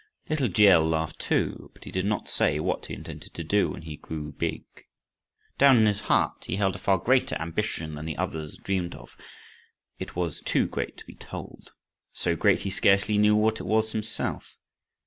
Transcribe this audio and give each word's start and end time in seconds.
Little 0.29 0.47
G. 0.47 0.67
L. 0.67 0.83
laughed 0.83 1.19
too, 1.19 1.69
but 1.75 1.83
he 1.83 1.91
did 1.91 2.07
not 2.07 2.27
say 2.27 2.59
what 2.59 2.87
he 2.87 2.95
intended 2.95 3.35
to 3.35 3.43
do 3.43 3.69
when 3.69 3.83
he 3.83 3.97
grew 3.97 4.31
big. 4.31 4.63
Down 5.59 5.77
in 5.77 5.85
his 5.85 5.99
heart 6.09 6.45
he 6.45 6.55
held 6.55 6.73
a 6.73 6.79
far 6.79 6.97
greater 6.97 7.35
ambition 7.35 7.93
than 7.93 8.05
the 8.05 8.17
others 8.17 8.57
dreamed 8.57 8.95
of. 8.95 9.15
It 9.99 10.15
was 10.15 10.41
too 10.41 10.65
great 10.65 10.97
to 10.97 11.05
be 11.05 11.13
told 11.13 11.69
so 12.13 12.35
great 12.35 12.61
he 12.61 12.71
scarcely 12.71 13.19
knew 13.19 13.35
what 13.35 13.59
it 13.59 13.67
was 13.67 13.91
himself. 13.91 14.57